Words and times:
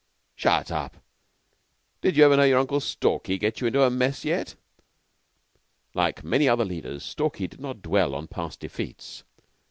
"Shut 0.35 0.71
up! 0.71 0.97
Did 2.01 2.17
you 2.17 2.25
ever 2.25 2.35
know 2.35 2.41
your 2.43 2.57
Uncle 2.57 2.79
Stalky 2.79 3.37
get 3.37 3.61
you 3.61 3.67
into 3.67 3.83
a 3.83 3.91
mess 3.91 4.25
yet?" 4.25 4.55
Like 5.93 6.23
many 6.23 6.49
other 6.49 6.65
leaders, 6.65 7.05
Stalky 7.05 7.45
did 7.47 7.59
not 7.59 7.83
dwell 7.83 8.15
on 8.15 8.25
past 8.27 8.61
defeats. 8.61 9.23